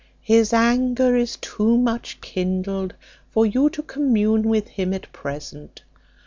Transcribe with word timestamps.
His 0.23 0.51
anger 0.51 1.15
is 1.15 1.37
too 1.37 1.77
much 1.77 2.21
kindled 2.21 2.95
for 3.29 3.45
you 3.45 3.69
to 3.69 3.83
commune 3.83 4.49
with 4.49 4.69
him 4.69 4.95
at 4.95 5.13
present. 5.13 5.83